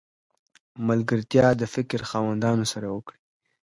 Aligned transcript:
ملګرتیا 0.87 1.47
د 1.61 1.63
فکر 1.73 1.99
خاوندانو 2.09 2.65
سره 2.73 2.87
وکړئ! 2.95 3.19